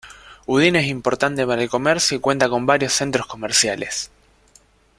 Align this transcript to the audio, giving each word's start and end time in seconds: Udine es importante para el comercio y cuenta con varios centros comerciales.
Udine 0.47 0.79
es 0.79 0.87
importante 0.87 1.45
para 1.45 1.61
el 1.61 1.69
comercio 1.69 2.17
y 2.17 2.19
cuenta 2.19 2.49
con 2.49 2.65
varios 2.65 2.91
centros 2.93 3.27
comerciales. 3.27 4.09